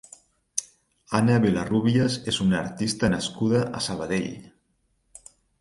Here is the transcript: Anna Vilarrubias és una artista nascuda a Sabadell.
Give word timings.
Anna 1.19 1.35
Vilarrubias 1.43 2.17
és 2.33 2.41
una 2.47 2.59
artista 2.63 3.13
nascuda 3.17 3.63
a 3.81 3.85
Sabadell. 3.89 4.29